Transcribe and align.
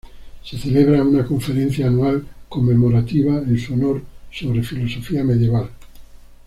Se 0.43 0.57
celebra 0.57 1.03
una 1.03 1.23
conferencia 1.27 1.85
anual 1.85 2.27
conmemorativa 2.49 3.37
en 3.37 3.59
su 3.59 3.75
honor 3.75 4.01
sobre 4.31 4.63
filosofía 4.63 5.23
medieval. 5.23 5.69